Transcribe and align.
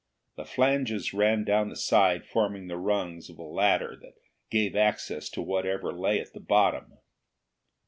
The 0.35 0.45
flanges 0.45 1.13
ran 1.13 1.43
down 1.43 1.69
the 1.69 1.75
side 1.75 2.25
forming 2.25 2.65
the 2.65 2.77
rungs 2.79 3.29
of 3.29 3.37
a 3.37 3.43
ladder 3.43 3.95
that 4.01 4.15
gave 4.49 4.75
access 4.75 5.29
to 5.29 5.43
whatever 5.43 5.93
lay 5.93 6.19
at 6.19 6.33
the 6.33 6.39
bottom. 6.39 6.97